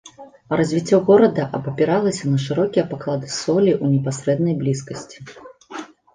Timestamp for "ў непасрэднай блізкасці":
3.83-5.25